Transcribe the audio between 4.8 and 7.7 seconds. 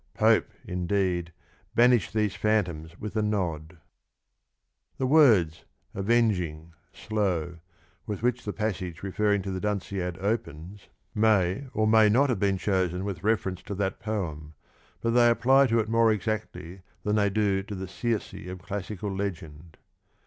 The words" Avenging, slow,"